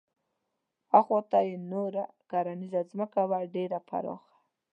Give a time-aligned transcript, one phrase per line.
[0.99, 4.33] اخواته یې نوره کرنیزه ځمکه وه ډېره پراخه.